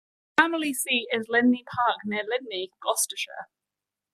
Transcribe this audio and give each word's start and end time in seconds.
The 0.35 0.41
family 0.41 0.73
seat 0.73 1.09
is 1.11 1.27
Lydney 1.29 1.63
Park, 1.63 1.97
near 2.05 2.23
Lydney, 2.27 2.71
Gloucestershire. 2.81 3.49